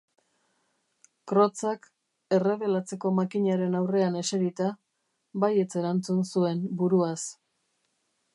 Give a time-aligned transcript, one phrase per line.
[1.31, 1.85] Crozzak,
[2.37, 4.71] errebelatzeko makinaren aurrean eserita,
[5.45, 7.19] baietz erantzun zuen buruaz.